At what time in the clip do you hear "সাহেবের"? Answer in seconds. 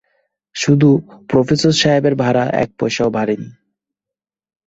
1.71-2.15